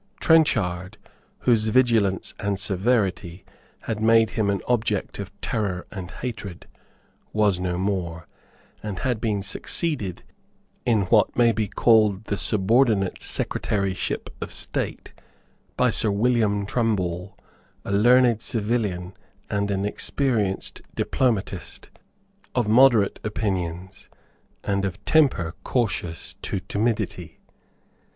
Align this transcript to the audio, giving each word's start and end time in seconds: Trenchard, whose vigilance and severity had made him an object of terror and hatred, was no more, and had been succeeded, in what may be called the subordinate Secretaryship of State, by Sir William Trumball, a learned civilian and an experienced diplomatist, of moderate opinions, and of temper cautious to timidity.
Trenchard, 0.19 0.97
whose 1.41 1.67
vigilance 1.67 2.33
and 2.39 2.59
severity 2.59 3.45
had 3.81 4.01
made 4.01 4.31
him 4.31 4.49
an 4.49 4.59
object 4.67 5.19
of 5.19 5.29
terror 5.41 5.85
and 5.91 6.09
hatred, 6.09 6.65
was 7.33 7.59
no 7.59 7.77
more, 7.77 8.27
and 8.81 8.97
had 9.01 9.21
been 9.21 9.43
succeeded, 9.43 10.23
in 10.87 11.01
what 11.11 11.37
may 11.37 11.51
be 11.51 11.67
called 11.67 12.23
the 12.23 12.35
subordinate 12.35 13.21
Secretaryship 13.21 14.31
of 14.41 14.51
State, 14.51 15.13
by 15.77 15.91
Sir 15.91 16.09
William 16.09 16.65
Trumball, 16.65 17.37
a 17.85 17.91
learned 17.91 18.41
civilian 18.41 19.13
and 19.51 19.69
an 19.69 19.85
experienced 19.85 20.81
diplomatist, 20.95 21.91
of 22.55 22.67
moderate 22.67 23.19
opinions, 23.23 24.09
and 24.63 24.83
of 24.83 25.05
temper 25.05 25.53
cautious 25.63 26.33
to 26.41 26.59
timidity. 26.59 27.37